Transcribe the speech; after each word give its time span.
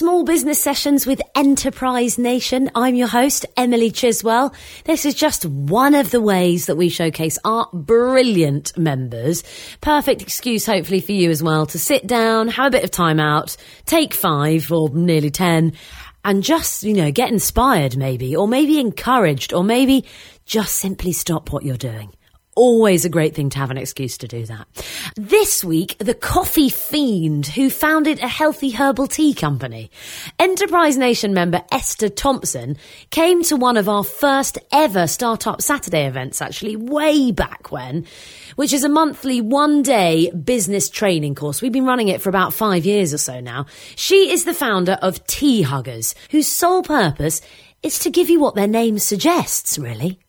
Small 0.00 0.24
Business 0.24 0.58
Sessions 0.58 1.06
with 1.06 1.20
Enterprise 1.34 2.16
Nation. 2.16 2.70
I'm 2.74 2.94
your 2.94 3.06
host, 3.06 3.44
Emily 3.54 3.90
Chiswell. 3.90 4.54
This 4.84 5.04
is 5.04 5.12
just 5.12 5.44
one 5.44 5.94
of 5.94 6.10
the 6.10 6.22
ways 6.22 6.64
that 6.64 6.76
we 6.76 6.88
showcase 6.88 7.38
our 7.44 7.68
brilliant 7.74 8.78
members. 8.78 9.44
Perfect 9.82 10.22
excuse, 10.22 10.64
hopefully, 10.64 11.02
for 11.02 11.12
you 11.12 11.28
as 11.28 11.42
well 11.42 11.66
to 11.66 11.78
sit 11.78 12.06
down, 12.06 12.48
have 12.48 12.68
a 12.68 12.70
bit 12.70 12.84
of 12.84 12.90
time 12.90 13.20
out, 13.20 13.58
take 13.84 14.14
five 14.14 14.72
or 14.72 14.88
nearly 14.88 15.28
ten, 15.28 15.74
and 16.24 16.42
just, 16.42 16.82
you 16.82 16.94
know, 16.94 17.12
get 17.12 17.30
inspired 17.30 17.98
maybe, 17.98 18.34
or 18.34 18.48
maybe 18.48 18.80
encouraged, 18.80 19.52
or 19.52 19.62
maybe 19.62 20.06
just 20.46 20.76
simply 20.76 21.12
stop 21.12 21.52
what 21.52 21.62
you're 21.62 21.76
doing 21.76 22.10
always 22.60 23.06
a 23.06 23.08
great 23.08 23.34
thing 23.34 23.48
to 23.48 23.58
have 23.58 23.70
an 23.70 23.78
excuse 23.78 24.18
to 24.18 24.28
do 24.28 24.44
that. 24.44 24.66
This 25.16 25.64
week, 25.64 25.96
the 25.96 26.12
coffee 26.12 26.68
fiend 26.68 27.46
who 27.46 27.70
founded 27.70 28.18
a 28.18 28.28
healthy 28.28 28.70
herbal 28.70 29.06
tea 29.06 29.32
company. 29.32 29.90
Enterprise 30.38 30.98
Nation 30.98 31.32
member 31.32 31.62
Esther 31.72 32.10
Thompson 32.10 32.76
came 33.08 33.42
to 33.44 33.56
one 33.56 33.78
of 33.78 33.88
our 33.88 34.04
first 34.04 34.58
ever 34.72 35.06
Startup 35.06 35.62
Saturday 35.62 36.06
events, 36.06 36.42
actually, 36.42 36.76
way 36.76 37.32
back 37.32 37.72
when, 37.72 38.04
which 38.56 38.74
is 38.74 38.84
a 38.84 38.90
monthly 38.90 39.40
one 39.40 39.80
day 39.82 40.30
business 40.32 40.90
training 40.90 41.34
course. 41.34 41.62
We've 41.62 41.72
been 41.72 41.86
running 41.86 42.08
it 42.08 42.20
for 42.20 42.28
about 42.28 42.52
five 42.52 42.84
years 42.84 43.14
or 43.14 43.18
so 43.18 43.40
now. 43.40 43.64
She 43.96 44.30
is 44.30 44.44
the 44.44 44.52
founder 44.52 44.98
of 45.00 45.24
Teahuggers, 45.26 46.14
whose 46.30 46.46
sole 46.46 46.82
purpose 46.82 47.40
is 47.82 48.00
to 48.00 48.10
give 48.10 48.28
you 48.28 48.38
what 48.38 48.54
their 48.54 48.68
name 48.68 48.98
suggests, 48.98 49.78
really. 49.78 50.20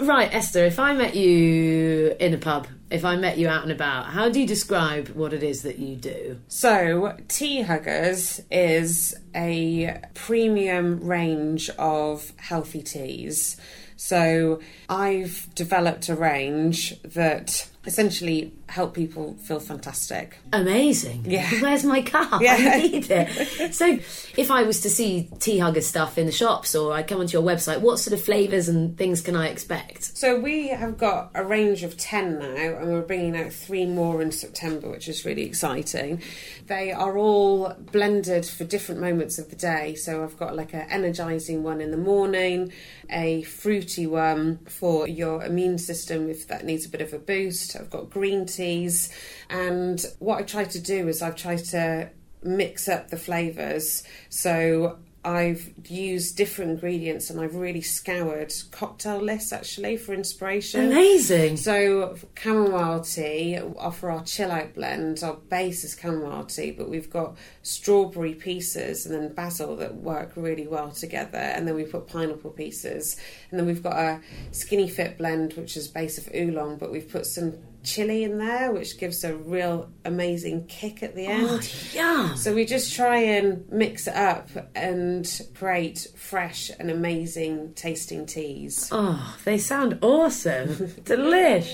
Right, 0.00 0.32
Esther, 0.34 0.64
if 0.64 0.78
I 0.78 0.94
met 0.94 1.14
you 1.14 2.16
in 2.18 2.32
a 2.32 2.38
pub, 2.38 2.66
if 2.90 3.04
I 3.04 3.16
met 3.16 3.36
you 3.36 3.48
out 3.48 3.64
and 3.64 3.70
about, 3.70 4.06
how 4.06 4.30
do 4.30 4.40
you 4.40 4.46
describe 4.46 5.10
what 5.10 5.34
it 5.34 5.42
is 5.42 5.60
that 5.62 5.78
you 5.78 5.94
do? 5.94 6.40
So, 6.48 7.14
Teahuggers 7.28 8.42
is 8.50 9.14
a 9.36 10.00
premium 10.14 11.04
range 11.04 11.68
of 11.78 12.32
healthy 12.38 12.80
teas. 12.80 13.58
So, 13.96 14.60
I've 14.88 15.46
developed 15.54 16.08
a 16.08 16.14
range 16.14 16.98
that 17.02 17.68
essentially 17.86 18.52
help 18.68 18.94
people 18.94 19.34
feel 19.34 19.58
fantastic. 19.58 20.38
Amazing. 20.52 21.24
Yeah. 21.26 21.48
Where's 21.60 21.84
my 21.84 22.02
cup? 22.02 22.40
Yeah. 22.42 22.56
I 22.74 22.82
need 22.82 23.10
it. 23.10 23.74
So, 23.74 23.98
if 24.36 24.50
I 24.50 24.62
was 24.62 24.80
to 24.82 24.90
see 24.90 25.28
Teahugger 25.36 25.82
stuff 25.82 26.18
in 26.18 26.26
the 26.26 26.32
shops 26.32 26.74
or 26.74 26.92
I 26.92 27.02
come 27.02 27.20
onto 27.20 27.32
your 27.32 27.42
website, 27.42 27.80
what 27.80 27.98
sort 27.98 28.14
of 28.14 28.22
flavours 28.24 28.68
and 28.68 28.96
things 28.96 29.20
can 29.20 29.34
I 29.34 29.48
expect? 29.48 30.16
So 30.16 30.38
we 30.38 30.68
have 30.68 30.98
got 30.98 31.30
a 31.34 31.44
range 31.44 31.82
of 31.82 31.96
10 31.96 32.38
now 32.38 32.46
and 32.54 32.92
we're 32.92 33.02
bringing 33.02 33.36
out 33.36 33.52
three 33.52 33.86
more 33.86 34.22
in 34.22 34.30
September 34.30 34.90
which 34.90 35.08
is 35.08 35.24
really 35.24 35.42
exciting. 35.42 36.22
They 36.66 36.92
are 36.92 37.16
all 37.16 37.74
blended 37.78 38.46
for 38.46 38.64
different 38.64 39.00
moments 39.00 39.38
of 39.38 39.50
the 39.50 39.56
day. 39.56 39.94
So 39.94 40.22
I've 40.22 40.36
got 40.36 40.54
like 40.54 40.74
an 40.74 40.86
energizing 40.90 41.62
one 41.62 41.80
in 41.80 41.90
the 41.90 41.96
morning, 41.96 42.72
a 43.08 43.42
fruity 43.42 44.06
one 44.06 44.58
for 44.66 45.08
your 45.08 45.42
immune 45.44 45.78
system 45.78 46.28
if 46.28 46.46
that 46.48 46.64
needs 46.64 46.86
a 46.86 46.88
bit 46.88 47.00
of 47.00 47.12
a 47.12 47.18
boost. 47.18 47.69
I've 47.76 47.90
got 47.90 48.10
green 48.10 48.46
teas 48.46 49.12
and 49.48 50.04
what 50.18 50.38
I 50.38 50.42
try 50.42 50.64
to 50.64 50.80
do 50.80 51.08
is 51.08 51.22
I've 51.22 51.36
tried 51.36 51.64
to 51.66 52.10
mix 52.42 52.88
up 52.88 53.10
the 53.10 53.16
flavors. 53.16 54.02
So 54.28 54.98
I've 55.22 55.74
used 55.86 56.38
different 56.38 56.70
ingredients 56.70 57.28
and 57.28 57.38
I've 57.38 57.54
really 57.54 57.82
scoured 57.82 58.54
cocktail 58.70 59.18
lists 59.18 59.52
actually 59.52 59.98
for 59.98 60.14
inspiration. 60.14 60.86
Amazing. 60.86 61.58
So 61.58 62.16
chamomile 62.34 63.00
tea, 63.00 63.58
offer 63.78 64.10
our 64.10 64.24
chill 64.24 64.50
out 64.50 64.74
blend. 64.74 65.22
Our 65.22 65.34
base 65.34 65.84
is 65.84 65.98
chamomile 66.00 66.44
tea, 66.44 66.70
but 66.70 66.88
we've 66.88 67.10
got 67.10 67.36
strawberry 67.60 68.32
pieces 68.32 69.04
and 69.04 69.14
then 69.14 69.34
basil 69.34 69.76
that 69.76 69.96
work 69.96 70.32
really 70.36 70.66
well 70.66 70.90
together. 70.90 71.36
And 71.36 71.68
then 71.68 71.74
we 71.74 71.84
put 71.84 72.06
pineapple 72.06 72.52
pieces. 72.52 73.20
And 73.50 73.60
then 73.60 73.66
we've 73.66 73.82
got 73.82 73.96
a 73.96 74.20
skinny 74.52 74.88
fit 74.88 75.18
blend, 75.18 75.52
which 75.52 75.76
is 75.76 75.86
base 75.86 76.16
of 76.16 76.30
oolong, 76.34 76.78
but 76.78 76.90
we've 76.90 77.10
put 77.10 77.26
some 77.26 77.58
chili 77.82 78.24
in 78.24 78.38
there, 78.38 78.72
which 78.72 78.98
gives 78.98 79.24
a 79.24 79.34
real 79.34 79.90
amazing 80.04 80.66
kick 80.66 81.02
at 81.02 81.14
the 81.14 81.26
oh, 81.26 81.30
end. 81.30 81.48
Oh, 81.50 81.60
yeah. 81.92 82.34
So 82.34 82.54
we 82.54 82.64
just 82.64 82.94
try 82.94 83.18
and 83.18 83.68
mix 83.70 84.06
it 84.06 84.14
up 84.14 84.48
and 84.74 85.28
create 85.54 86.06
fresh 86.16 86.70
and 86.78 86.90
amazing 86.90 87.74
tasting 87.74 88.26
teas. 88.26 88.88
Oh, 88.92 89.36
they 89.44 89.58
sound 89.58 89.98
awesome. 90.02 90.68
Delish. 91.04 91.70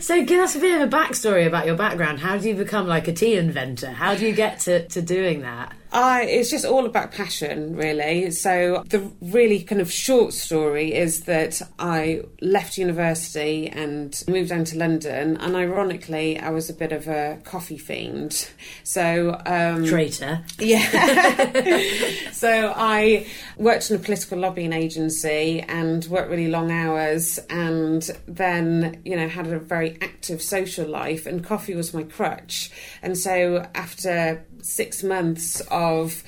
So 0.00 0.24
give 0.24 0.40
us 0.40 0.56
a 0.56 0.60
bit 0.60 0.80
of 0.80 0.92
a 0.92 0.96
backstory 0.96 1.46
about 1.46 1.66
your 1.66 1.76
background. 1.76 2.20
How 2.20 2.38
do 2.38 2.48
you 2.48 2.54
become 2.54 2.86
like 2.86 3.08
a 3.08 3.12
tea 3.12 3.36
inventor? 3.36 3.90
How 3.90 4.14
do 4.14 4.26
you 4.26 4.32
get 4.32 4.60
to, 4.60 4.86
to 4.88 5.02
doing 5.02 5.42
that? 5.42 5.74
I, 5.92 6.22
it's 6.24 6.50
just 6.50 6.64
all 6.64 6.86
about 6.86 7.12
passion, 7.12 7.74
really. 7.76 8.30
So, 8.30 8.82
the 8.88 9.10
really 9.20 9.62
kind 9.62 9.80
of 9.80 9.90
short 9.90 10.32
story 10.32 10.94
is 10.94 11.22
that 11.22 11.62
I 11.78 12.22
left 12.40 12.76
university 12.76 13.68
and 13.68 14.22
moved 14.28 14.50
down 14.50 14.64
to 14.64 14.78
London. 14.78 15.36
And 15.38 15.56
ironically, 15.56 16.38
I 16.38 16.50
was 16.50 16.68
a 16.68 16.74
bit 16.74 16.92
of 16.92 17.08
a 17.08 17.40
coffee 17.44 17.78
fiend. 17.78 18.50
So, 18.84 19.40
um, 19.46 19.86
Traitor. 19.86 20.44
yeah. 20.58 21.82
so 22.32 22.72
I 22.76 23.26
worked 23.56 23.90
in 23.90 23.96
a 23.96 23.98
political 23.98 24.38
lobbying 24.38 24.72
agency 24.72 25.60
and 25.60 26.04
worked 26.06 26.30
really 26.30 26.48
long 26.48 26.70
hours 26.70 27.38
and 27.50 28.08
then, 28.26 29.00
you 29.04 29.16
know, 29.16 29.28
had 29.28 29.46
a 29.46 29.58
very 29.58 29.96
active 30.02 30.42
social 30.42 30.86
life 30.86 31.26
and 31.26 31.44
coffee 31.44 31.74
was 31.74 31.94
my 31.94 32.02
crutch. 32.02 32.70
And 33.02 33.16
so 33.16 33.66
after 33.74 34.44
six 34.62 35.02
months 35.02 35.60
of 35.70 36.22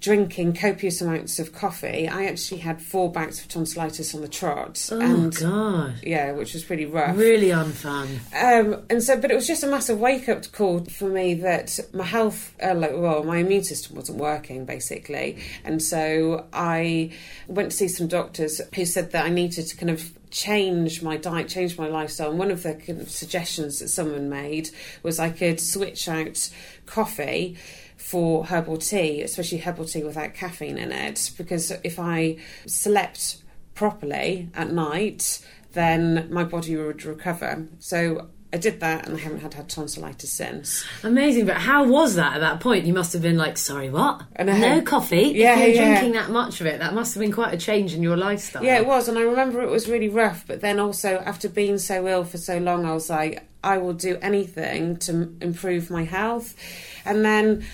drinking 0.00 0.54
copious 0.54 1.00
amounts 1.02 1.38
of 1.38 1.52
coffee, 1.52 2.08
I 2.08 2.24
actually 2.24 2.60
had 2.60 2.80
four 2.80 3.12
bouts 3.12 3.40
of 3.40 3.48
tonsillitis 3.48 4.14
on 4.14 4.22
the 4.22 4.28
trot. 4.28 4.88
Oh, 4.90 5.00
and 5.00 5.36
God. 5.36 5.94
yeah, 6.02 6.32
which 6.32 6.54
was 6.54 6.64
pretty 6.64 6.86
rough. 6.86 7.16
Really 7.16 7.48
unfun. 7.48 8.18
Um, 8.34 8.82
and 8.88 9.02
so, 9.02 9.20
but 9.20 9.30
it 9.30 9.34
was 9.34 9.46
just 9.46 9.62
a 9.62 9.66
massive 9.66 10.00
wake 10.00 10.28
up 10.28 10.50
call 10.52 10.84
for 10.84 11.08
me 11.08 11.34
that 11.34 11.78
my 11.92 12.04
health, 12.04 12.54
uh, 12.62 12.74
like, 12.74 12.92
well, 12.94 13.22
my 13.24 13.38
immune 13.38 13.64
system 13.64 13.96
wasn't 13.96 14.18
working 14.18 14.64
basically. 14.64 15.38
And 15.64 15.82
so 15.82 16.46
I 16.52 17.12
went 17.46 17.72
to 17.72 17.76
see 17.76 17.88
some 17.88 18.08
doctors 18.08 18.60
who 18.74 18.86
said 18.86 19.12
that 19.12 19.26
I 19.26 19.28
needed 19.28 19.66
to 19.66 19.76
kind 19.76 19.90
of 19.90 20.12
change 20.30 21.02
my 21.02 21.16
diet, 21.16 21.48
change 21.48 21.76
my 21.76 21.88
lifestyle. 21.88 22.30
And 22.30 22.38
one 22.38 22.50
of 22.50 22.62
the 22.62 23.04
suggestions 23.06 23.78
that 23.80 23.88
someone 23.88 24.28
made 24.28 24.70
was 25.02 25.18
I 25.18 25.30
could 25.30 25.60
switch 25.60 26.08
out 26.08 26.50
coffee 26.86 27.56
for 27.96 28.46
herbal 28.46 28.78
tea, 28.78 29.22
especially 29.22 29.58
herbal 29.58 29.84
tea 29.84 30.02
without 30.02 30.34
caffeine 30.34 30.78
in 30.78 30.92
it, 30.92 31.32
because 31.36 31.70
if 31.84 31.98
I 31.98 32.36
slept 32.66 33.42
properly 33.74 34.48
at 34.54 34.72
night, 34.72 35.44
then 35.72 36.28
my 36.30 36.44
body 36.44 36.76
would 36.76 37.04
recover. 37.04 37.68
So 37.78 38.28
I 38.52 38.56
did 38.56 38.80
that 38.80 39.06
and 39.06 39.16
I 39.16 39.20
haven't 39.20 39.40
had, 39.40 39.54
had 39.54 39.68
tonsillitis 39.68 40.30
since. 40.30 40.84
Amazing, 41.04 41.46
but 41.46 41.56
how 41.56 41.86
was 41.86 42.16
that 42.16 42.34
at 42.34 42.40
that 42.40 42.60
point? 42.60 42.84
You 42.84 42.92
must 42.92 43.12
have 43.12 43.22
been 43.22 43.36
like, 43.36 43.56
sorry, 43.56 43.90
what? 43.90 44.22
No 44.38 44.82
coffee? 44.82 45.32
Yeah, 45.34 45.58
if 45.58 45.76
you're 45.76 45.84
yeah. 45.84 46.00
drinking 46.00 46.12
that 46.14 46.30
much 46.30 46.60
of 46.60 46.66
it, 46.66 46.80
that 46.80 46.92
must 46.92 47.14
have 47.14 47.20
been 47.20 47.32
quite 47.32 47.54
a 47.54 47.56
change 47.56 47.94
in 47.94 48.02
your 48.02 48.16
lifestyle. 48.16 48.64
Yeah, 48.64 48.78
it 48.78 48.86
was, 48.86 49.08
and 49.08 49.16
I 49.18 49.22
remember 49.22 49.62
it 49.62 49.70
was 49.70 49.88
really 49.88 50.08
rough. 50.08 50.46
But 50.46 50.60
then 50.62 50.80
also, 50.80 51.18
after 51.18 51.48
being 51.48 51.78
so 51.78 52.08
ill 52.08 52.24
for 52.24 52.38
so 52.38 52.58
long, 52.58 52.84
I 52.84 52.92
was 52.92 53.08
like, 53.08 53.46
I 53.62 53.78
will 53.78 53.92
do 53.92 54.18
anything 54.20 54.96
to 54.98 55.32
improve 55.40 55.90
my 55.90 56.04
health. 56.04 56.56
And 57.04 57.24
then 57.24 57.64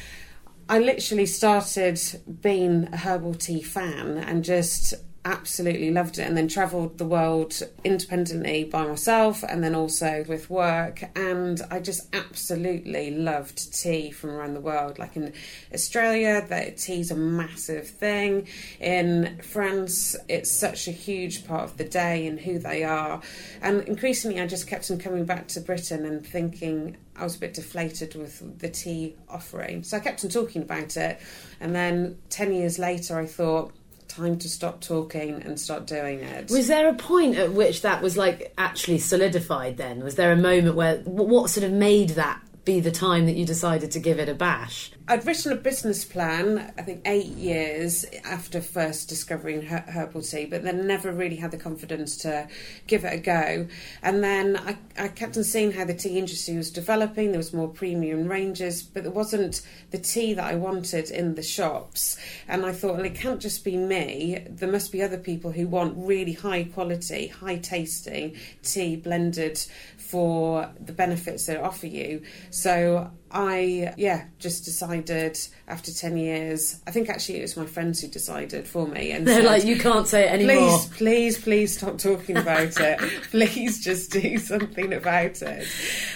I 0.69 0.81
literally 0.81 1.27
started 1.27 2.01
being 2.43 2.89
a 2.93 2.97
herbal 2.97 3.35
tea 3.35 3.63
fan 3.63 4.19
and 4.19 4.45
just 4.45 4.95
absolutely 5.27 5.91
loved 5.91 6.21
it 6.21 6.23
and 6.23 6.37
then 6.37 6.47
travelled 6.47 6.99
the 6.99 7.05
world 7.05 7.61
independently 7.83 8.63
by 8.63 8.87
myself 8.87 9.43
and 9.43 9.63
then 9.63 9.75
also 9.75 10.25
with 10.29 10.49
work. 10.49 11.03
And 11.17 11.61
I 11.69 11.81
just 11.81 12.15
absolutely 12.15 13.11
loved 13.11 13.75
tea 13.75 14.13
from 14.13 14.31
around 14.31 14.55
the 14.55 14.61
world. 14.61 15.01
Like 15.01 15.17
in 15.17 15.33
Australia 15.75 16.47
that 16.49 16.79
tea's 16.79 17.11
a 17.11 17.17
massive 17.17 17.89
thing. 17.89 18.47
In 18.79 19.41
France 19.43 20.15
it's 20.29 20.51
such 20.51 20.87
a 20.87 20.93
huge 20.93 21.47
part 21.47 21.65
of 21.65 21.77
the 21.77 21.85
day 21.85 22.29
and 22.29 22.39
who 22.39 22.61
they 22.61 22.85
are. 22.85 23.21
And 23.61 23.83
increasingly 23.83 24.41
I 24.41 24.47
just 24.47 24.69
kept 24.69 24.91
on 24.93 24.99
coming 24.99 25.25
back 25.25 25.49
to 25.49 25.61
Britain 25.61 26.07
and 26.07 26.25
thinking 26.25 26.97
I 27.17 27.25
was 27.25 27.35
a 27.35 27.41
bit 27.41 27.55
deflated 27.55 28.15
with 28.15 28.61
the 28.61 28.69
tea 28.69 29.17
offering. 29.29 29.83
So 29.83 29.97
I 29.97 30.01
kept 30.01 30.25
on 30.25 30.31
talking 30.31 30.63
about 30.63 30.97
it. 30.97 31.19
And 31.59 31.75
then 31.75 32.19
10 32.31 32.53
years 32.53 32.79
later 32.79 33.19
I 33.19 33.27
thought 33.27 33.73
time 34.17 34.39
to 34.39 34.49
stop 34.49 34.81
talking 34.81 35.43
and 35.43 35.61
start 35.61 35.87
doing 35.87 36.21
it. 36.21 36.51
Was 36.51 36.69
there 36.69 36.89
a 36.89 36.95
point 36.95 37.37
at 37.37 37.53
which 37.53 37.83
that 37.83 38.03
was 38.03 38.17
like 38.17 38.53
actually 38.57 38.99
solidified 38.99 39.77
then? 39.77 40.03
Was 40.03 40.15
there 40.15 40.33
a 40.33 40.37
moment 40.37 40.77
where 40.77 40.99
what 40.99 41.51
sort 41.51 41.65
of 41.65 41.73
made 41.73 42.11
that 42.11 42.41
be 42.65 42.81
the 42.81 42.91
time 42.91 43.27
that 43.27 43.37
you 43.37 43.45
decided 43.45 43.91
to 43.93 44.01
give 44.01 44.19
it 44.19 44.29
a 44.29 44.35
bash? 44.35 44.91
I'd 45.09 45.25
written 45.25 45.53
a 45.53 45.57
business 45.57 46.05
plan, 46.05 46.73
I 46.77 46.83
think 46.83 47.03
eight 47.05 47.27
years 47.27 48.05
after 48.25 48.61
first 48.61 49.09
discovering 49.09 49.63
her- 49.63 49.85
herbal 49.87 50.23
tea, 50.23 50.47
but 50.47 50.65
then 50.65 50.85
never 50.85 51.13
really 51.13 51.37
had 51.37 51.53
the 51.53 51.59
confidence 51.59 52.17
to 52.19 52.49
give 52.89 53.05
it 53.05 53.13
a 53.13 53.19
go. 53.19 53.69
And 54.03 54.25
then 54.25 54.57
I, 54.57 54.77
I 54.99 55.07
kept 55.07 55.37
on 55.37 55.45
seeing 55.45 55.71
how 55.71 55.85
the 55.85 55.95
tea 55.95 56.19
industry 56.19 56.57
was 56.57 56.73
developing. 56.73 57.31
There 57.31 57.39
was 57.39 57.53
more 57.53 57.69
premium 57.69 58.27
ranges, 58.27 58.83
but 58.83 59.05
there 59.05 59.13
wasn't 59.13 59.63
the 59.93 59.99
tea 59.99 60.35
that 60.35 60.45
I 60.45 60.57
wanted 60.57 61.13
in 61.13 61.37
the 61.37 61.43
shops. 61.43 62.19
And 62.49 62.67
I 62.67 62.73
thought, 62.73 62.97
well, 62.97 63.05
it 63.05 63.15
can't 63.15 63.41
just 63.41 63.65
be 63.65 63.77
me. 63.77 64.45
There 64.51 64.71
must 64.71 64.91
be 64.91 65.05
other 65.05 65.19
people 65.19 65.53
who 65.53 65.69
want 65.69 65.95
really 65.97 66.33
high 66.33 66.65
quality, 66.65 67.29
high 67.29 67.59
tasting 67.59 68.35
tea 68.65 68.97
blended 68.97 69.65
for 69.99 70.69
the 70.81 70.93
benefits 70.93 71.47
they 71.47 71.57
offer 71.57 71.87
you. 71.87 72.23
So 72.51 73.13
I, 73.31 73.93
yeah, 73.97 74.27
just 74.39 74.65
decided 74.65 75.39
after 75.67 75.93
10 75.93 76.17
years, 76.17 76.81
I 76.87 76.91
think 76.91 77.09
actually 77.09 77.39
it 77.39 77.43
was 77.43 77.57
my 77.57 77.67
friends 77.67 78.01
who 78.01 78.09
decided 78.09 78.69
for 78.69 78.87
me. 78.87 79.11
And 79.11 79.27
They're 79.27 79.43
said, 79.43 79.45
like, 79.47 79.65
you 79.65 79.79
can't 79.79 80.07
say 80.07 80.27
it 80.27 80.33
anymore. 80.33 80.79
Please, 80.79 80.97
please, 80.97 81.39
please 81.39 81.77
stop 81.77 81.99
talking 81.99 82.37
about 82.37 82.79
it. 82.81 82.99
please 83.31 83.85
just 83.85 84.13
do 84.13 84.39
something 84.39 84.93
about 84.93 85.43
it. 85.43 85.67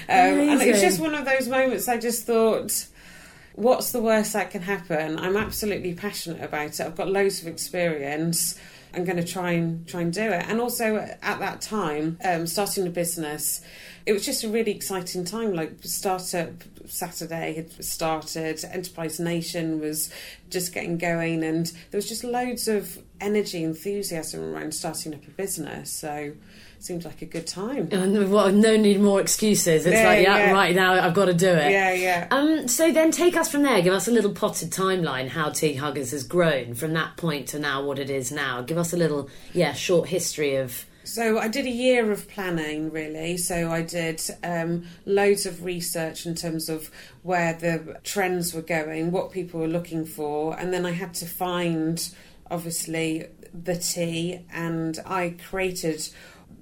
Um, 0.08 0.38
and 0.48 0.62
it 0.62 0.70
was 0.70 0.80
just 0.80 1.00
one 1.00 1.14
of 1.14 1.24
those 1.24 1.48
moments 1.48 1.88
I 1.88 1.98
just 1.98 2.26
thought, 2.26 2.86
what's 3.54 3.92
the 3.92 4.00
worst 4.00 4.32
that 4.32 4.50
can 4.50 4.62
happen? 4.62 5.18
I'm 5.18 5.36
absolutely 5.36 5.94
passionate 5.94 6.42
about 6.42 6.78
it. 6.78 6.80
I've 6.80 6.96
got 6.96 7.08
loads 7.08 7.42
of 7.42 7.48
experience. 7.48 8.58
I'm 8.94 9.04
going 9.04 9.18
to 9.18 9.24
try 9.24 9.52
and 9.52 9.86
try 9.86 10.00
and 10.00 10.12
do 10.12 10.22
it. 10.22 10.44
And 10.48 10.60
also 10.60 10.96
at 10.96 11.20
that 11.20 11.60
time, 11.60 12.18
um, 12.24 12.46
starting 12.46 12.86
a 12.86 12.90
business, 12.90 13.62
it 14.06 14.12
was 14.12 14.25
just 14.25 14.44
a 14.44 14.49
really 14.49 14.73
exciting 14.73 15.25
time. 15.25 15.55
Like 15.55 15.73
Startup 15.82 16.50
Saturday 16.87 17.55
had 17.55 17.85
started, 17.85 18.64
Enterprise 18.70 19.20
Nation 19.20 19.81
was 19.81 20.12
just 20.49 20.73
getting 20.75 20.99
going, 20.99 21.44
and 21.44 21.67
there 21.91 21.99
was 21.99 22.08
just 22.08 22.25
loads 22.25 22.69
of 22.69 22.99
energy, 23.20 23.62
enthusiasm 23.62 24.55
around 24.55 24.75
starting 24.75 25.14
up 25.14 25.26
a 25.26 25.31
business. 25.31 25.93
So 25.93 26.11
it 26.11 26.37
seemed 26.85 27.05
like 27.05 27.23
a 27.23 27.26
good 27.26 27.47
time. 27.47 27.88
And 27.93 28.32
well, 28.32 28.50
no 28.50 28.76
need 28.76 29.00
more 29.00 29.20
excuses. 29.20 29.87
It's 29.87 29.94
Yeah, 29.94 30.08
like, 30.08 30.23
yeah, 30.23 30.37
yeah. 30.38 30.52
right 30.52 30.75
now 30.75 30.94
I've 30.94 31.14
got 31.14 31.26
to 31.26 31.35
do 31.35 31.49
it. 31.49 31.70
Yeah, 31.70 31.93
yeah. 31.93 32.29
Um, 32.31 32.67
so 32.67 32.91
then 32.91 33.11
take 33.11 33.37
us 33.37 33.50
from 33.50 33.62
there. 33.62 33.82
Give 33.82 33.93
us 33.94 34.08
a 34.08 34.11
little 34.11 34.32
potted 34.32 34.70
timeline 34.70 35.29
how 35.29 35.50
Teahuggers 35.50 36.11
has 36.12 36.25
grown 36.25 36.75
from 36.75 36.94
that 36.94 37.17
point 37.17 37.49
to 37.49 37.58
now 37.58 37.85
what 37.85 37.99
it 37.99 38.08
is 38.11 38.32
now. 38.32 38.62
Give 38.62 38.79
us 38.79 38.93
a 38.93 38.97
little, 38.97 39.29
yeah, 39.52 39.75
short 39.75 40.08
history 40.08 40.56
of. 40.56 40.87
So 41.10 41.40
I 41.40 41.48
did 41.48 41.66
a 41.66 41.70
year 41.70 42.12
of 42.12 42.28
planning, 42.28 42.92
really. 42.92 43.36
So 43.36 43.72
I 43.72 43.82
did 43.82 44.22
um, 44.44 44.86
loads 45.04 45.44
of 45.44 45.64
research 45.64 46.24
in 46.24 46.36
terms 46.36 46.68
of 46.68 46.88
where 47.24 47.52
the 47.52 47.98
trends 48.04 48.54
were 48.54 48.62
going, 48.62 49.10
what 49.10 49.32
people 49.32 49.58
were 49.58 49.66
looking 49.66 50.06
for, 50.06 50.56
and 50.56 50.72
then 50.72 50.86
I 50.86 50.92
had 50.92 51.14
to 51.14 51.26
find, 51.26 52.08
obviously, 52.48 53.26
the 53.52 53.74
tea, 53.74 54.46
and 54.52 55.00
I 55.04 55.34
created 55.48 56.08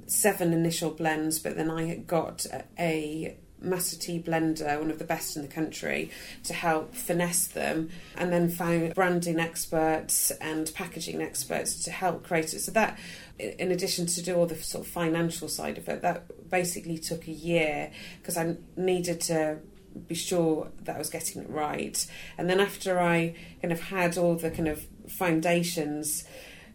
seven 0.06 0.54
initial 0.54 0.92
blends, 0.92 1.38
but 1.38 1.54
then 1.54 1.70
I 1.70 1.96
got 1.96 2.46
a, 2.46 2.64
a 2.78 3.36
Master 3.60 3.96
Tea 3.96 4.22
blender, 4.22 4.78
one 4.78 4.90
of 4.90 4.98
the 4.98 5.04
best 5.04 5.36
in 5.36 5.42
the 5.42 5.48
country, 5.48 6.10
to 6.44 6.52
help 6.52 6.94
finesse 6.94 7.46
them, 7.46 7.90
and 8.16 8.32
then 8.32 8.48
found 8.48 8.94
branding 8.94 9.38
experts 9.40 10.30
and 10.40 10.72
packaging 10.74 11.20
experts 11.22 11.82
to 11.84 11.90
help 11.90 12.24
create 12.24 12.54
it. 12.54 12.60
So 12.60 12.72
that, 12.72 12.98
in 13.38 13.70
addition 13.70 14.06
to 14.06 14.22
do 14.22 14.36
all 14.36 14.46
the 14.46 14.56
sort 14.56 14.86
of 14.86 14.92
financial 14.92 15.48
side 15.48 15.78
of 15.78 15.88
it, 15.88 16.02
that 16.02 16.50
basically 16.50 16.98
took 16.98 17.26
a 17.26 17.32
year 17.32 17.90
because 18.20 18.36
I 18.36 18.56
needed 18.76 19.20
to 19.22 19.58
be 20.06 20.14
sure 20.14 20.68
that 20.82 20.96
I 20.96 20.98
was 20.98 21.10
getting 21.10 21.42
it 21.42 21.50
right. 21.50 22.06
And 22.36 22.48
then 22.48 22.60
after 22.60 23.00
I 23.00 23.34
kind 23.60 23.72
of 23.72 23.80
had 23.80 24.16
all 24.16 24.36
the 24.36 24.50
kind 24.50 24.68
of 24.68 24.86
foundations 25.08 26.24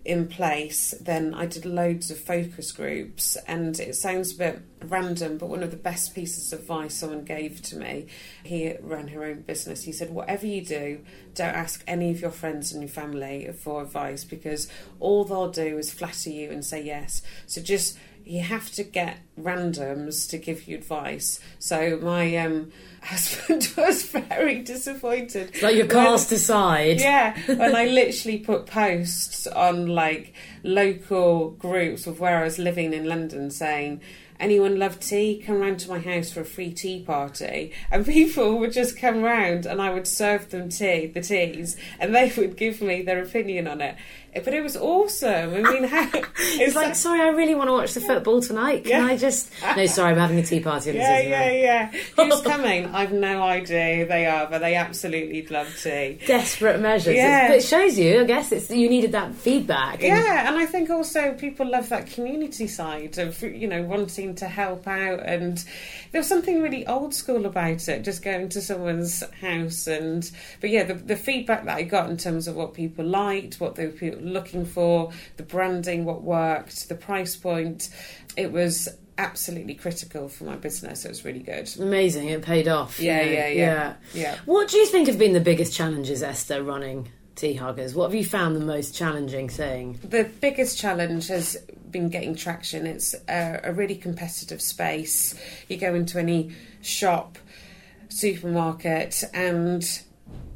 in 0.05 0.27
place, 0.27 0.93
then 0.99 1.33
I 1.33 1.45
did 1.45 1.65
loads 1.65 2.11
of 2.11 2.19
focus 2.19 2.71
groups. 2.73 3.37
And 3.47 3.79
it 3.79 3.95
sounds 3.95 4.33
a 4.33 4.37
bit 4.37 4.61
random, 4.81 5.37
but 5.37 5.47
one 5.47 5.63
of 5.63 5.71
the 5.71 5.77
best 5.77 6.13
pieces 6.13 6.51
of 6.51 6.59
advice 6.59 6.95
someone 6.95 7.23
gave 7.23 7.61
to 7.63 7.77
me, 7.77 8.07
he 8.43 8.75
ran 8.81 9.07
her 9.09 9.23
own 9.23 9.41
business. 9.41 9.83
He 9.83 9.93
said, 9.93 10.09
Whatever 10.09 10.45
you 10.45 10.63
do, 10.63 10.99
don't 11.35 11.55
ask 11.55 11.83
any 11.87 12.11
of 12.11 12.19
your 12.19 12.31
friends 12.31 12.73
and 12.73 12.81
your 12.81 12.89
family 12.89 13.49
for 13.63 13.81
advice 13.81 14.25
because 14.25 14.67
all 14.99 15.23
they'll 15.23 15.49
do 15.49 15.77
is 15.77 15.93
flatter 15.93 16.29
you 16.29 16.51
and 16.51 16.65
say 16.65 16.83
yes. 16.83 17.21
So 17.47 17.61
just 17.61 17.97
you 18.25 18.41
have 18.41 18.71
to 18.71 18.83
get 18.83 19.19
randoms 19.39 20.29
to 20.29 20.37
give 20.37 20.67
you 20.67 20.77
advice. 20.77 21.39
So 21.59 21.99
my 22.01 22.35
um, 22.37 22.71
husband 23.03 23.71
was 23.77 24.03
very 24.03 24.59
disappointed. 24.59 25.49
It's 25.49 25.61
like 25.61 25.75
you're 25.75 25.87
cast 25.87 26.31
aside. 26.31 26.99
yeah, 26.99 27.37
and 27.47 27.75
I 27.75 27.85
literally 27.85 28.39
put 28.39 28.65
posts 28.65 29.47
on 29.47 29.87
like 29.87 30.33
local 30.63 31.51
groups 31.51 32.07
of 32.07 32.19
where 32.19 32.39
I 32.39 32.43
was 32.43 32.59
living 32.59 32.93
in 32.93 33.05
London 33.05 33.51
saying, 33.51 34.01
anyone 34.43 34.77
love 34.77 34.99
tea? 34.99 35.41
Come 35.45 35.59
round 35.59 35.79
to 35.79 35.89
my 35.89 35.99
house 35.99 36.31
for 36.31 36.41
a 36.41 36.45
free 36.45 36.71
tea 36.73 37.01
party. 37.01 37.71
And 37.91 38.05
people 38.19 38.59
would 38.59 38.73
just 38.73 38.97
come 38.97 39.21
round 39.23 39.65
and 39.65 39.81
I 39.81 39.89
would 39.93 40.07
serve 40.07 40.49
them 40.49 40.69
tea, 40.69 41.07
the 41.07 41.21
teas, 41.21 41.77
and 41.99 42.13
they 42.13 42.31
would 42.37 42.57
give 42.57 42.81
me 42.81 43.01
their 43.01 43.21
opinion 43.23 43.67
on 43.67 43.81
it. 43.81 43.95
But 44.35 44.55
it 44.55 44.63
was 44.63 44.75
awesome. 44.75 45.53
I 45.53 45.61
mean, 45.61 45.83
how, 45.83 46.09
It's 46.39 46.73
like, 46.75 46.95
sorry, 46.95 47.21
I 47.21 47.27
really 47.27 47.53
want 47.53 47.67
to 47.67 47.73
watch 47.73 47.93
the 47.93 48.01
football 48.01 48.41
tonight. 48.41 48.83
Can 48.83 49.05
Yeah. 49.05 49.13
I 49.13 49.15
just? 49.15 49.51
No, 49.77 49.85
sorry, 49.85 50.11
I'm 50.13 50.17
having 50.17 50.39
a 50.39 50.43
tea 50.43 50.59
party. 50.59 50.91
yeah, 50.91 51.19
yeah, 51.19 51.51
yeah. 51.51 51.91
Who's 52.15 52.41
coming? 52.41 52.87
I've 52.87 53.11
no 53.13 53.43
idea 53.43 53.97
who 53.97 54.05
they 54.07 54.25
are, 54.25 54.47
but 54.49 54.57
they 54.59 54.73
absolutely 54.73 55.45
love 55.45 55.67
tea. 55.83 56.17
Desperate 56.25 56.79
measures. 56.79 57.15
Yeah. 57.15 57.51
It's, 57.51 57.51
but 57.51 57.57
it 57.77 57.79
shows 57.79 57.99
you, 57.99 58.21
I 58.21 58.23
guess, 58.23 58.51
it's 58.51 58.71
you 58.71 58.89
needed 58.89 59.11
that 59.11 59.35
feedback. 59.35 59.99
and- 60.03 60.07
Yeah, 60.07 60.47
and 60.47 60.57
I 60.57 60.65
think 60.65 60.89
also 60.89 61.33
people 61.35 61.69
love 61.69 61.89
that 61.89 62.07
community 62.07 62.65
side 62.65 63.19
of 63.19 63.39
you 63.43 63.67
know 63.67 63.83
wanting 63.83 64.32
to 64.35 64.47
help 64.47 64.87
out, 64.87 65.21
and 65.21 65.63
there 66.11 66.19
was 66.19 66.27
something 66.27 66.61
really 66.61 66.85
old 66.87 67.13
school 67.13 67.45
about 67.45 67.87
it. 67.87 68.03
Just 68.03 68.23
going 68.23 68.49
to 68.49 68.61
someone's 68.61 69.23
house, 69.41 69.87
and 69.87 70.29
but 70.61 70.69
yeah, 70.69 70.83
the, 70.83 70.95
the 70.95 71.15
feedback 71.15 71.65
that 71.65 71.77
I 71.77 71.83
got 71.83 72.09
in 72.09 72.17
terms 72.17 72.47
of 72.47 72.55
what 72.55 72.73
people 72.73 73.05
liked, 73.05 73.59
what 73.59 73.75
they 73.75 73.87
were 73.87 74.15
looking 74.17 74.65
for, 74.65 75.11
the 75.37 75.43
branding, 75.43 76.05
what 76.05 76.21
worked, 76.23 76.89
the 76.89 76.95
price 76.95 77.35
point, 77.35 77.89
it 78.35 78.51
was 78.51 78.89
absolutely 79.17 79.75
critical 79.75 80.27
for 80.27 80.45
my 80.45 80.55
business. 80.55 81.05
It 81.05 81.09
was 81.09 81.23
really 81.23 81.39
good. 81.39 81.69
Amazing, 81.79 82.29
it 82.29 82.41
paid 82.41 82.67
off. 82.67 82.99
Yeah, 82.99 83.23
know, 83.23 83.31
yeah, 83.31 83.47
yeah, 83.47 83.93
yeah. 84.13 84.37
What 84.45 84.69
do 84.69 84.77
you 84.77 84.87
think 84.87 85.07
have 85.07 85.19
been 85.19 85.33
the 85.33 85.39
biggest 85.39 85.73
challenges, 85.73 86.23
Esther, 86.23 86.63
running 86.63 87.09
Teahuggers? 87.35 87.95
What 87.95 88.05
have 88.05 88.15
you 88.15 88.25
found 88.25 88.55
the 88.55 88.65
most 88.65 88.95
challenging 88.95 89.49
thing? 89.49 89.99
The 90.03 90.29
biggest 90.39 90.77
challenge 90.77 91.27
has 91.27 91.57
been 91.89 92.09
getting 92.09 92.35
traction. 92.35 92.85
It's 92.85 93.15
a, 93.27 93.61
a 93.63 93.73
really 93.73 93.95
competitive 93.95 94.61
space. 94.61 95.35
You 95.67 95.77
go 95.77 95.95
into 95.95 96.19
any 96.19 96.51
shop, 96.81 97.37
supermarket, 98.09 99.23
and 99.33 99.83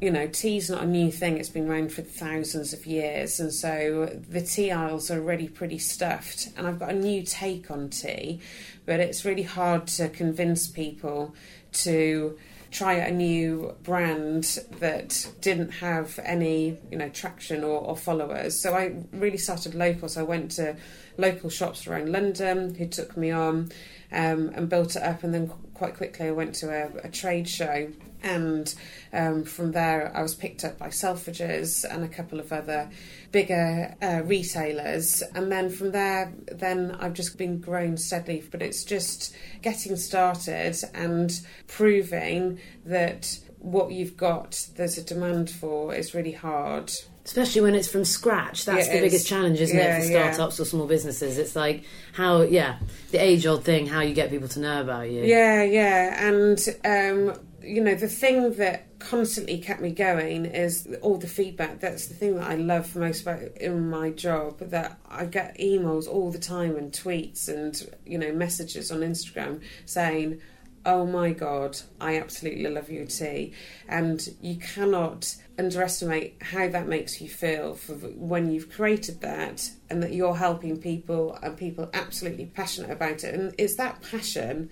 you 0.00 0.10
know, 0.10 0.28
tea's 0.28 0.70
not 0.70 0.84
a 0.84 0.86
new 0.86 1.10
thing. 1.10 1.38
It's 1.38 1.48
been 1.48 1.68
around 1.68 1.92
for 1.92 2.02
thousands 2.02 2.72
of 2.72 2.86
years, 2.86 3.40
and 3.40 3.52
so 3.52 4.06
the 4.28 4.40
tea 4.40 4.70
aisles 4.70 5.10
are 5.10 5.18
already 5.18 5.48
pretty 5.48 5.78
stuffed. 5.78 6.50
And 6.56 6.66
I've 6.66 6.78
got 6.78 6.90
a 6.90 6.94
new 6.94 7.22
take 7.22 7.70
on 7.70 7.88
tea, 7.90 8.40
but 8.86 9.00
it's 9.00 9.24
really 9.24 9.42
hard 9.42 9.88
to 9.88 10.08
convince 10.08 10.68
people 10.68 11.34
to 11.72 12.38
try 12.70 12.94
a 12.94 13.10
new 13.10 13.74
brand 13.82 14.58
that 14.80 15.28
didn't 15.40 15.70
have 15.70 16.18
any 16.22 16.76
you 16.90 16.98
know 16.98 17.08
traction 17.08 17.64
or, 17.64 17.80
or 17.80 17.96
followers. 17.96 18.60
So 18.60 18.74
i 18.74 18.94
really 19.12 19.38
started 19.38 19.74
local 19.74 20.08
so 20.08 20.20
i 20.20 20.24
went 20.24 20.52
to 20.52 20.76
local 21.16 21.50
shops 21.50 21.86
around 21.86 22.12
london 22.12 22.74
who 22.74 22.86
took 22.86 23.16
me 23.16 23.30
on 23.30 23.70
um, 24.12 24.50
and 24.54 24.68
built 24.68 24.96
it 24.96 25.02
up. 25.02 25.22
And 25.22 25.32
then 25.34 25.48
quite 25.74 25.96
quickly 25.96 26.26
i 26.26 26.30
went 26.30 26.54
to 26.56 26.68
a, 26.70 27.06
a 27.06 27.10
trade 27.10 27.48
show 27.48 27.90
and 28.22 28.74
um, 29.12 29.44
from 29.44 29.72
there 29.72 30.12
I 30.14 30.22
was 30.22 30.34
picked 30.34 30.64
up 30.64 30.78
by 30.78 30.88
Selfridges 30.88 31.84
and 31.84 32.04
a 32.04 32.08
couple 32.08 32.40
of 32.40 32.52
other 32.52 32.90
bigger 33.32 33.94
uh, 34.02 34.22
retailers 34.24 35.22
and 35.34 35.50
then 35.50 35.70
from 35.70 35.92
there 35.92 36.32
then 36.46 36.96
I've 36.98 37.14
just 37.14 37.38
been 37.38 37.60
growing 37.60 37.96
steadily 37.96 38.44
but 38.50 38.62
it's 38.62 38.84
just 38.84 39.34
getting 39.62 39.96
started 39.96 40.76
and 40.94 41.40
proving 41.66 42.60
that 42.84 43.38
what 43.58 43.90
you've 43.90 44.16
got 44.16 44.68
there's 44.76 44.98
a 44.98 45.02
demand 45.02 45.50
for 45.50 45.94
is 45.94 46.14
really 46.14 46.32
hard 46.32 46.92
Especially 47.28 47.60
when 47.60 47.74
it's 47.74 47.88
from 47.88 48.06
scratch. 48.06 48.64
That's 48.64 48.86
Yeah, 48.86 48.94
the 48.94 49.00
biggest 49.02 49.26
challenge, 49.26 49.60
isn't 49.60 49.76
yeah, 49.76 49.98
it, 49.98 50.06
for 50.06 50.10
yeah. 50.10 50.32
startups 50.32 50.60
or 50.60 50.64
small 50.64 50.86
businesses? 50.86 51.36
It's 51.36 51.54
like 51.54 51.84
how, 52.14 52.40
yeah, 52.40 52.78
the 53.10 53.18
age 53.18 53.44
old 53.44 53.64
thing, 53.64 53.86
how 53.86 54.00
you 54.00 54.14
get 54.14 54.30
people 54.30 54.48
to 54.48 54.60
know 54.60 54.80
about 54.80 55.10
you. 55.10 55.24
Yeah, 55.24 55.62
yeah, 55.62 56.26
and 56.26 56.58
um, 56.86 57.38
you 57.62 57.82
know 57.82 57.94
the 57.94 58.08
thing 58.08 58.54
that 58.54 58.98
constantly 58.98 59.58
kept 59.58 59.80
me 59.80 59.90
going 59.90 60.46
is 60.46 60.88
all 61.02 61.16
the 61.16 61.26
feedback. 61.26 61.80
That's 61.80 62.06
the 62.06 62.14
thing 62.14 62.36
that 62.36 62.50
I 62.50 62.54
love 62.54 62.94
most 62.96 63.22
about 63.22 63.40
in 63.58 63.90
my 63.90 64.10
job. 64.10 64.58
That 64.60 64.98
I 65.08 65.26
get 65.26 65.58
emails 65.58 66.06
all 66.06 66.30
the 66.30 66.38
time 66.38 66.76
and 66.76 66.92
tweets 66.92 67.48
and 67.48 67.96
you 68.06 68.18
know 68.18 68.32
messages 68.32 68.90
on 68.90 69.00
Instagram 69.00 69.60
saying. 69.86 70.40
Oh 70.88 71.04
my 71.04 71.32
god, 71.32 71.78
I 72.00 72.16
absolutely 72.16 72.66
love 72.66 72.88
your 72.88 73.04
tea, 73.04 73.52
and 73.86 74.26
you 74.40 74.56
cannot 74.56 75.36
underestimate 75.58 76.38
how 76.40 76.66
that 76.68 76.88
makes 76.88 77.20
you 77.20 77.28
feel 77.28 77.74
for 77.74 77.92
when 77.92 78.50
you've 78.50 78.70
created 78.70 79.20
that 79.20 79.70
and 79.90 80.02
that 80.02 80.14
you're 80.14 80.36
helping 80.36 80.78
people 80.78 81.38
and 81.42 81.58
people 81.58 81.90
absolutely 81.92 82.46
passionate 82.46 82.90
about 82.90 83.22
it. 83.22 83.34
And 83.34 83.54
it's 83.58 83.76
that 83.76 84.00
passion 84.00 84.70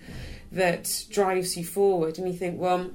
that 0.51 1.05
drives 1.11 1.55
you 1.55 1.63
forward. 1.63 2.17
And 2.17 2.27
you 2.27 2.33
think 2.33 2.59
well 2.59 2.89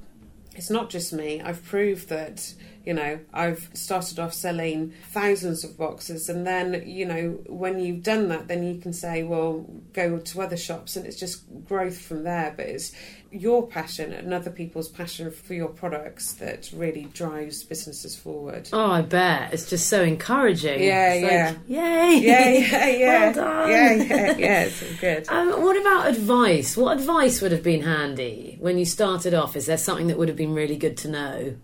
it's 0.55 0.69
not 0.69 0.89
just 0.89 1.13
me. 1.13 1.41
I've 1.41 1.63
proved 1.63 2.09
that 2.09 2.53
you 2.85 2.93
know 2.93 3.19
i've 3.33 3.69
started 3.73 4.19
off 4.19 4.33
selling 4.33 4.93
thousands 5.11 5.63
of 5.63 5.77
boxes 5.77 6.29
and 6.29 6.45
then 6.45 6.83
you 6.85 7.05
know 7.05 7.39
when 7.47 7.79
you've 7.79 8.03
done 8.03 8.27
that 8.27 8.47
then 8.47 8.63
you 8.63 8.79
can 8.79 8.93
say 8.93 9.23
well 9.23 9.65
go 9.93 10.17
to 10.19 10.41
other 10.41 10.57
shops 10.57 10.95
and 10.95 11.05
it's 11.05 11.19
just 11.19 11.43
growth 11.65 11.99
from 11.99 12.23
there 12.23 12.53
but 12.55 12.65
it's 12.65 12.93
your 13.33 13.65
passion 13.65 14.13
and 14.13 14.31
other 14.31 14.51
people's 14.51 14.87
passion 14.87 15.31
for 15.31 15.55
your 15.55 15.67
products 15.67 16.33
that 16.33 16.69
really 16.71 17.05
drives 17.13 17.63
businesses 17.63 18.15
forward. 18.15 18.69
Oh, 18.71 18.91
I 18.91 19.01
bet 19.01 19.53
it's 19.53 19.69
just 19.69 19.87
so 19.87 20.03
encouraging. 20.03 20.83
Yeah, 20.83 21.13
it's 21.13 21.31
yeah, 21.31 21.47
like, 21.47 21.57
yay, 21.67 22.19
yeah, 22.21 22.49
yeah, 22.49 22.87
yeah. 22.97 23.19
well 23.19 23.33
done. 23.33 23.69
Yeah, 23.69 23.93
yeah, 23.93 24.37
yeah. 24.37 24.63
It's 24.65 24.99
good. 24.99 25.27
Um, 25.29 25.63
what 25.63 25.75
about 25.81 26.09
advice? 26.09 26.77
What 26.77 26.97
advice 26.97 27.41
would 27.41 27.51
have 27.51 27.63
been 27.63 27.81
handy 27.81 28.57
when 28.59 28.77
you 28.77 28.85
started 28.85 29.33
off? 29.33 29.55
Is 29.55 29.65
there 29.65 29.77
something 29.77 30.07
that 30.07 30.17
would 30.19 30.27
have 30.27 30.37
been 30.37 30.53
really 30.53 30.77
good 30.77 30.95
to 30.97 31.07
know? 31.07 31.55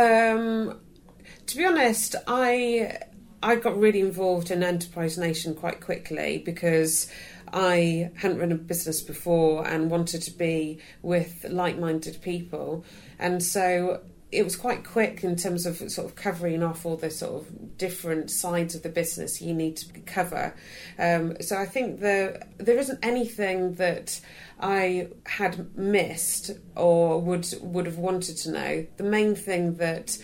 Um, 0.00 0.80
to 1.46 1.56
be 1.56 1.64
honest, 1.66 2.16
I 2.26 2.98
I 3.42 3.56
got 3.56 3.78
really 3.78 4.00
involved 4.00 4.50
in 4.50 4.62
Enterprise 4.62 5.18
Nation 5.18 5.54
quite 5.54 5.80
quickly 5.80 6.38
because 6.38 7.10
I 7.52 8.10
hadn't 8.16 8.38
run 8.38 8.52
a 8.52 8.56
business 8.56 9.00
before 9.02 9.66
and 9.66 9.90
wanted 9.90 10.22
to 10.22 10.30
be 10.30 10.78
with 11.02 11.44
like 11.48 11.78
minded 11.78 12.20
people. 12.22 12.84
And 13.18 13.42
so 13.42 14.02
it 14.32 14.44
was 14.44 14.56
quite 14.56 14.84
quick 14.84 15.24
in 15.24 15.34
terms 15.36 15.66
of 15.66 15.78
sort 15.90 16.06
of 16.06 16.14
covering 16.14 16.62
off 16.62 16.86
all 16.86 16.96
the 16.96 17.10
sort 17.10 17.42
of 17.42 17.76
different 17.76 18.30
sides 18.30 18.74
of 18.74 18.82
the 18.82 18.88
business 18.88 19.42
you 19.42 19.52
need 19.52 19.76
to 19.78 20.00
cover. 20.00 20.54
Um, 20.98 21.36
so 21.40 21.56
I 21.56 21.66
think 21.66 22.00
the, 22.00 22.46
there 22.58 22.78
isn't 22.78 23.00
anything 23.02 23.74
that 23.74 24.20
I 24.60 25.08
had 25.26 25.76
missed 25.76 26.50
or 26.76 27.20
would 27.20 27.46
would 27.62 27.86
have 27.86 27.98
wanted 27.98 28.36
to 28.38 28.50
know. 28.50 28.86
The 28.96 29.04
main 29.04 29.34
thing 29.34 29.76
that 29.76 30.18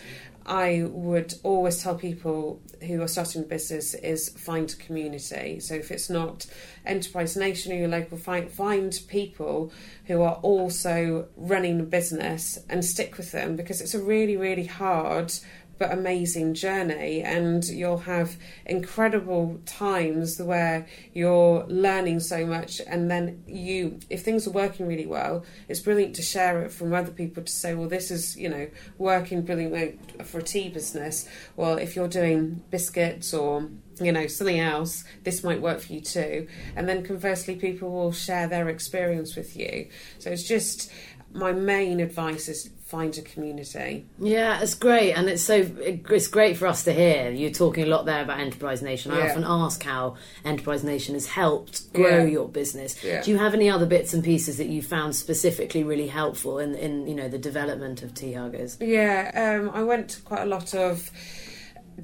I 0.47 0.85
would 0.89 1.33
always 1.43 1.83
tell 1.83 1.95
people 1.95 2.61
who 2.81 3.01
are 3.01 3.07
starting 3.07 3.43
a 3.43 3.45
business 3.45 3.93
is 3.95 4.29
find 4.29 4.73
community. 4.79 5.59
So 5.59 5.75
if 5.75 5.91
it's 5.91 6.09
not 6.09 6.45
Enterprise 6.85 7.35
Nation 7.35 7.73
or 7.73 7.75
your 7.75 7.89
local, 7.89 8.17
find, 8.17 8.49
find 8.49 8.97
people 9.09 9.73
who 10.05 10.21
are 10.21 10.35
also 10.35 11.27
running 11.35 11.81
a 11.81 11.83
business 11.83 12.57
and 12.69 12.85
stick 12.85 13.17
with 13.17 13.33
them 13.33 13.57
because 13.57 13.81
it's 13.81 13.93
a 13.93 14.01
really, 14.01 14.37
really 14.37 14.65
hard 14.65 15.33
but 15.77 15.91
amazing 15.91 16.53
journey. 16.53 17.21
And 17.21 17.63
you'll 17.67 17.99
have 17.99 18.37
incredible 18.65 19.59
times 19.65 20.41
where 20.41 20.87
you're 21.13 21.65
learning 21.67 22.19
so 22.19 22.45
much. 22.45 22.81
And 22.87 23.09
then 23.09 23.43
you 23.47 23.99
if 24.09 24.23
things 24.23 24.47
are 24.47 24.51
working 24.51 24.87
really 24.87 25.05
well 25.05 25.45
it's 25.67 25.79
brilliant 25.79 26.15
to 26.15 26.21
share 26.21 26.61
it 26.63 26.71
from 26.71 26.93
other 26.93 27.11
people 27.11 27.43
to 27.43 27.51
say 27.51 27.73
well 27.73 27.89
this 27.89 28.11
is 28.11 28.37
you 28.37 28.49
know 28.49 28.67
working 28.97 29.41
brilliantly 29.41 29.99
for 30.23 30.39
a 30.39 30.43
tea 30.43 30.69
business. 30.69 31.27
Well 31.55 31.77
if 31.77 31.95
you're 31.95 32.07
doing 32.07 32.63
biscuits 32.69 33.33
or 33.33 33.69
you 33.99 34.11
know 34.11 34.27
something 34.27 34.59
else 34.59 35.03
this 35.23 35.43
might 35.43 35.61
work 35.61 35.79
for 35.79 35.93
you 35.93 36.01
too. 36.01 36.47
And 36.75 36.87
then 36.87 37.03
conversely 37.03 37.55
people 37.55 37.91
will 37.91 38.11
share 38.11 38.47
their 38.47 38.69
experience 38.69 39.35
with 39.35 39.55
you. 39.55 39.89
So 40.19 40.31
it's 40.31 40.47
just 40.47 40.91
my 41.33 41.51
main 41.51 41.99
advice 41.99 42.47
is 42.47 42.69
find 42.87 43.17
a 43.17 43.21
community. 43.21 44.05
Yeah, 44.17 44.61
it's 44.61 44.73
great, 44.73 45.11
and 45.13 45.27
it's 45.27 45.43
so 45.43 45.55
it's 45.79 46.27
great 46.27 46.55
for 46.55 46.67
us 46.67 46.85
to 46.85 46.93
hear. 46.93 47.29
You're 47.31 47.51
talking 47.51 47.83
a 47.83 47.87
lot 47.87 48.05
there 48.05 48.21
about 48.23 48.39
Enterprise 48.39 48.81
Nation. 48.81 49.11
I 49.11 49.19
Yeah. 49.19 49.29
often 49.31 49.43
ask 49.45 49.83
how 49.83 50.15
Enterprise 50.45 50.85
Nation 50.85 51.13
has 51.15 51.27
helped 51.27 51.91
grow 51.91 52.19
Yeah. 52.19 52.23
your 52.23 52.47
business. 52.47 53.03
Yeah. 53.03 53.21
Do 53.21 53.31
you 53.31 53.37
have 53.39 53.53
any 53.53 53.69
other 53.69 53.85
bits 53.85 54.13
and 54.13 54.23
pieces 54.23 54.55
that 54.57 54.67
you 54.67 54.81
found 54.81 55.15
specifically 55.17 55.83
really 55.83 56.07
helpful 56.07 56.59
in, 56.59 56.75
in 56.75 57.07
you 57.07 57.15
know 57.15 57.27
the 57.27 57.37
development 57.37 58.03
of 58.03 58.13
Teahuggers? 58.13 58.77
Yeah, 58.79 59.31
um, 59.61 59.69
I 59.73 59.83
went 59.83 60.09
to 60.11 60.21
quite 60.21 60.43
a 60.43 60.45
lot 60.45 60.73
of 60.73 61.11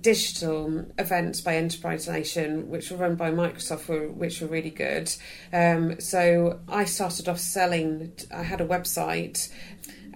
digital 0.01 0.85
events 0.97 1.39
by 1.41 1.55
Enterprise 1.55 2.07
Nation, 2.07 2.69
which 2.69 2.89
were 2.91 2.97
run 2.97 3.15
by 3.15 3.29
Microsoft, 3.31 3.87
were, 3.87 4.07
which 4.09 4.41
were 4.41 4.47
really 4.47 4.71
good. 4.71 5.13
Um, 5.53 5.99
so 5.99 6.59
I 6.67 6.85
started 6.85 7.29
off 7.29 7.39
selling. 7.39 8.11
I 8.33 8.43
had 8.43 8.59
a 8.59 8.65
website. 8.65 9.49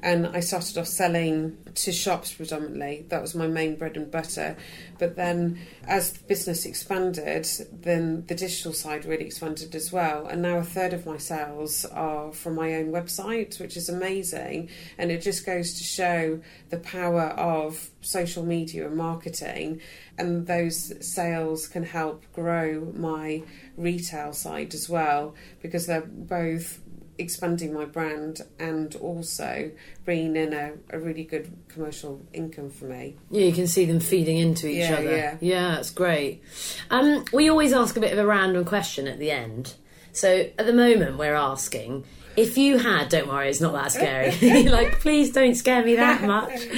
And 0.03 0.27
I 0.27 0.39
started 0.41 0.77
off 0.77 0.87
selling 0.87 1.57
to 1.75 1.91
shops 1.91 2.33
predominantly. 2.33 3.05
That 3.09 3.21
was 3.21 3.35
my 3.35 3.47
main 3.47 3.75
bread 3.75 3.97
and 3.97 4.09
butter. 4.09 4.55
But 4.99 5.15
then, 5.15 5.59
as 5.87 6.13
the 6.13 6.23
business 6.25 6.65
expanded, 6.65 7.47
then 7.71 8.25
the 8.27 8.35
digital 8.35 8.73
side 8.73 9.05
really 9.05 9.25
expanded 9.25 9.75
as 9.75 9.91
well. 9.91 10.27
And 10.27 10.41
now 10.41 10.57
a 10.57 10.63
third 10.63 10.93
of 10.93 11.05
my 11.05 11.17
sales 11.17 11.85
are 11.85 12.31
from 12.31 12.55
my 12.55 12.75
own 12.75 12.91
website, 12.91 13.59
which 13.59 13.77
is 13.77 13.89
amazing. 13.89 14.69
And 14.97 15.11
it 15.11 15.21
just 15.21 15.45
goes 15.45 15.73
to 15.73 15.83
show 15.83 16.41
the 16.69 16.77
power 16.77 17.29
of 17.29 17.89
social 18.01 18.43
media 18.43 18.87
and 18.87 18.95
marketing. 18.95 19.81
And 20.17 20.47
those 20.47 20.93
sales 21.05 21.67
can 21.67 21.83
help 21.83 22.23
grow 22.33 22.91
my 22.95 23.43
retail 23.75 24.33
side 24.33 24.73
as 24.73 24.89
well 24.89 25.35
because 25.61 25.85
they're 25.85 26.01
both 26.01 26.79
expanding 27.17 27.73
my 27.73 27.85
brand 27.85 28.41
and 28.59 28.95
also 28.97 29.71
bringing 30.05 30.35
in 30.35 30.53
a, 30.53 30.73
a 30.89 30.99
really 30.99 31.23
good 31.23 31.51
commercial 31.67 32.25
income 32.33 32.69
for 32.69 32.85
me. 32.85 33.15
Yeah, 33.31 33.45
you 33.45 33.53
can 33.53 33.67
see 33.67 33.85
them 33.85 33.99
feeding 33.99 34.37
into 34.37 34.67
each 34.67 34.77
Yeah, 34.89 34.95
other. 34.95 35.37
yeah. 35.41 35.71
that's 35.75 35.89
great. 35.89 36.43
Um, 36.89 37.25
we 37.33 37.49
always 37.49 37.73
ask 37.73 37.97
a 37.97 37.99
bit 37.99 38.13
of 38.13 38.19
a 38.19 38.25
random 38.25 38.65
question 38.65 39.07
at 39.07 39.19
the 39.19 39.31
end. 39.31 39.73
So 40.11 40.49
at 40.57 40.65
the 40.65 40.73
moment, 40.73 41.17
we're 41.17 41.35
asking 41.35 42.05
if 42.35 42.57
you 42.57 42.77
had. 42.77 43.09
Don't 43.09 43.27
worry, 43.27 43.49
it's 43.49 43.61
not 43.61 43.73
that 43.73 43.91
scary. 43.91 44.63
like, 44.69 44.99
please 44.99 45.31
don't 45.31 45.55
scare 45.55 45.83
me 45.83 45.95
that 45.95 46.23
much. 46.23 46.59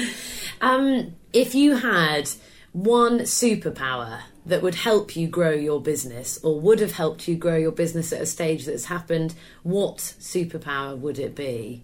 Um, 0.61 1.15
if 1.31 1.55
you 1.55 1.77
had 1.77 2.29
one 2.73 3.19
superpower 3.19 4.19
that 4.45 4.61
would 4.61 4.75
help 4.75 5.15
you 5.15 5.27
grow 5.27 5.51
your 5.51 5.81
business 5.81 6.39
or 6.43 6.59
would 6.59 6.79
have 6.79 6.93
helped 6.93 7.27
you 7.27 7.35
grow 7.35 7.55
your 7.57 7.71
business 7.71 8.11
at 8.13 8.21
a 8.21 8.25
stage 8.25 8.65
that's 8.65 8.85
happened, 8.85 9.33
what 9.63 9.97
superpower 9.97 10.97
would 10.97 11.19
it 11.19 11.35
be? 11.35 11.83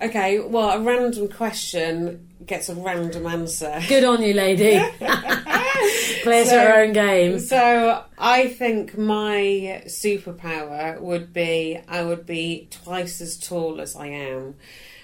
Okay, 0.00 0.38
well, 0.40 0.70
a 0.70 0.80
random 0.80 1.26
question 1.28 2.28
gets 2.44 2.68
a 2.68 2.74
random 2.74 3.26
answer. 3.26 3.80
Good 3.88 4.04
on 4.04 4.22
you, 4.22 4.34
lady. 4.34 4.78
Plays 6.22 6.50
So- 6.50 6.58
her 6.60 6.82
own 6.82 6.92
game. 6.92 7.38
So 7.40 8.04
I 8.18 8.48
think 8.48 8.96
my 8.98 9.82
superpower 9.86 11.00
would 11.00 11.32
be 11.32 11.80
I 11.88 12.02
would 12.02 12.26
be 12.26 12.68
twice 12.70 13.20
as 13.20 13.38
tall 13.38 13.80
as 13.80 13.96
I 13.96 14.08
am 14.08 14.54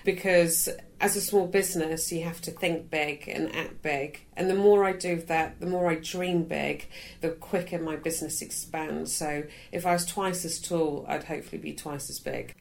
because 0.04 0.68
as 1.00 1.16
a 1.16 1.20
small 1.20 1.46
business 1.46 2.12
you 2.12 2.22
have 2.22 2.40
to 2.40 2.50
think 2.50 2.90
big 2.90 3.28
and 3.28 3.54
act 3.54 3.82
big. 3.82 4.20
And 4.36 4.48
the 4.48 4.54
more 4.54 4.84
I 4.84 4.92
do 4.92 5.16
that 5.16 5.60
the 5.60 5.66
more 5.66 5.90
I 5.90 5.96
dream 5.96 6.44
big 6.44 6.86
the 7.20 7.30
quicker 7.30 7.78
my 7.78 7.96
business 7.96 8.42
expands. 8.42 9.12
So 9.12 9.44
if 9.72 9.84
I 9.86 9.92
was 9.92 10.06
twice 10.06 10.44
as 10.44 10.60
tall 10.60 11.04
I'd 11.08 11.24
hopefully 11.24 11.60
be 11.60 11.72
twice 11.72 12.08
as 12.08 12.18
big 12.18 12.54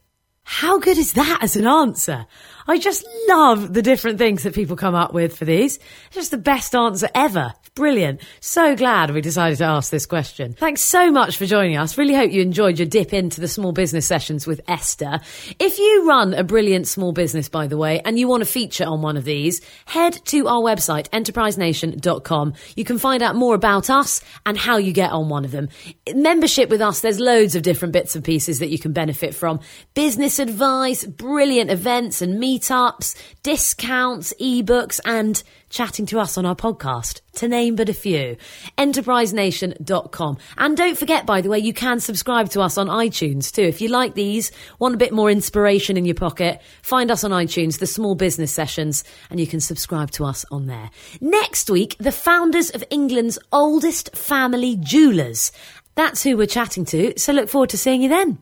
How 0.43 0.79
good 0.79 0.97
is 0.97 1.13
that 1.13 1.39
as 1.41 1.55
an 1.55 1.67
answer? 1.67 2.25
I 2.67 2.77
just 2.77 3.05
love 3.27 3.73
the 3.73 3.81
different 3.81 4.17
things 4.17 4.43
that 4.43 4.53
people 4.55 4.75
come 4.75 4.95
up 4.95 5.13
with 5.13 5.37
for 5.37 5.45
these. 5.45 5.77
It's 5.77 6.15
just 6.15 6.31
the 6.31 6.37
best 6.37 6.75
answer 6.75 7.09
ever. 7.15 7.53
Brilliant. 7.73 8.21
So 8.41 8.75
glad 8.75 9.11
we 9.11 9.21
decided 9.21 9.57
to 9.59 9.63
ask 9.63 9.91
this 9.91 10.05
question. 10.05 10.53
Thanks 10.53 10.81
so 10.81 11.09
much 11.09 11.37
for 11.37 11.45
joining 11.45 11.77
us. 11.77 11.97
Really 11.97 12.13
hope 12.13 12.31
you 12.31 12.41
enjoyed 12.41 12.77
your 12.77 12.87
dip 12.87 13.13
into 13.13 13.39
the 13.39 13.47
small 13.47 13.71
business 13.71 14.05
sessions 14.05 14.45
with 14.45 14.59
Esther. 14.67 15.21
If 15.57 15.79
you 15.79 16.05
run 16.05 16.33
a 16.33 16.43
brilliant 16.43 16.85
small 16.85 17.13
business, 17.13 17.47
by 17.47 17.67
the 17.67 17.77
way, 17.77 18.01
and 18.03 18.19
you 18.19 18.27
want 18.27 18.43
to 18.43 18.49
feature 18.49 18.83
on 18.85 19.01
one 19.01 19.15
of 19.15 19.23
these, 19.23 19.61
head 19.85 20.19
to 20.25 20.49
our 20.49 20.61
website, 20.61 21.09
enterprisenation.com. 21.11 22.53
You 22.75 22.83
can 22.83 22.97
find 22.97 23.23
out 23.23 23.37
more 23.37 23.55
about 23.55 23.89
us 23.89 24.21
and 24.45 24.57
how 24.57 24.75
you 24.75 24.91
get 24.91 25.11
on 25.11 25.29
one 25.29 25.45
of 25.45 25.51
them. 25.51 25.69
Membership 26.13 26.69
with 26.69 26.81
us, 26.81 26.99
there's 26.99 27.21
loads 27.21 27.55
of 27.55 27.63
different 27.63 27.93
bits 27.93 28.15
and 28.15 28.23
pieces 28.23 28.59
that 28.59 28.69
you 28.69 28.79
can 28.79 28.91
benefit 28.91 29.33
from. 29.33 29.61
Business 29.93 30.40
advice, 30.41 31.05
brilliant 31.05 31.71
events 31.71 32.21
and 32.21 32.41
meetups, 32.41 33.15
discounts, 33.43 34.33
ebooks, 34.41 34.99
and 35.05 35.41
chatting 35.69 36.05
to 36.07 36.19
us 36.19 36.37
on 36.37 36.45
our 36.45 36.55
podcast, 36.55 37.21
to 37.33 37.47
name 37.47 37.75
but 37.75 37.87
a 37.87 37.93
few. 37.93 38.35
Enterprisenation.com. 38.77 40.37
And 40.57 40.75
don't 40.75 40.97
forget, 40.97 41.25
by 41.25 41.41
the 41.41 41.49
way, 41.49 41.59
you 41.59 41.73
can 41.73 41.99
subscribe 41.99 42.49
to 42.49 42.61
us 42.61 42.77
on 42.77 42.87
iTunes 42.87 43.51
too. 43.51 43.61
If 43.61 43.79
you 43.79 43.87
like 43.87 44.13
these, 44.13 44.51
want 44.79 44.95
a 44.95 44.97
bit 44.97 45.13
more 45.13 45.31
inspiration 45.31 45.95
in 45.95 46.05
your 46.05 46.15
pocket, 46.15 46.61
find 46.81 47.09
us 47.09 47.23
on 47.23 47.31
iTunes, 47.31 47.79
the 47.79 47.87
small 47.87 48.15
business 48.15 48.51
sessions, 48.51 49.03
and 49.29 49.39
you 49.39 49.47
can 49.47 49.61
subscribe 49.61 50.11
to 50.11 50.25
us 50.25 50.45
on 50.51 50.67
there. 50.67 50.91
Next 51.21 51.69
week, 51.69 51.95
the 51.99 52.11
founders 52.11 52.69
of 52.71 52.83
England's 52.89 53.39
oldest 53.51 54.15
family 54.15 54.75
jewellers. 54.75 55.51
That's 55.95 56.23
who 56.23 56.37
we're 56.37 56.47
chatting 56.47 56.85
to, 56.85 57.17
so 57.17 57.33
look 57.33 57.49
forward 57.49 57.69
to 57.69 57.77
seeing 57.77 58.01
you 58.01 58.09
then. 58.09 58.39